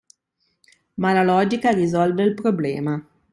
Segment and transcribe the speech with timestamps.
[0.97, 3.05] ma la logica risolve il problema.